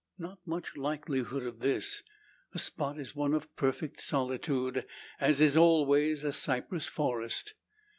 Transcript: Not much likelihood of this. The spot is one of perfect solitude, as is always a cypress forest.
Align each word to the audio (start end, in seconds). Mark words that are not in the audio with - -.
Not 0.17 0.39
much 0.47 0.75
likelihood 0.75 1.43
of 1.43 1.59
this. 1.59 2.01
The 2.53 2.57
spot 2.57 2.97
is 2.97 3.15
one 3.15 3.35
of 3.35 3.55
perfect 3.55 4.01
solitude, 4.01 4.83
as 5.19 5.41
is 5.41 5.55
always 5.55 6.23
a 6.23 6.33
cypress 6.33 6.87
forest. 6.87 7.53